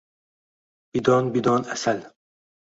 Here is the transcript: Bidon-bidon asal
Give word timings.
Bidon-bidon 0.95 1.71
asal 1.77 2.05